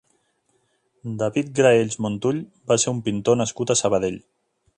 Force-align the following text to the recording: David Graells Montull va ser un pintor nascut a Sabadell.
David 1.19 1.51
Graells 1.59 1.99
Montull 2.07 2.41
va 2.73 2.79
ser 2.85 2.95
un 2.97 3.05
pintor 3.11 3.41
nascut 3.45 3.75
a 3.75 3.79
Sabadell. 3.85 4.19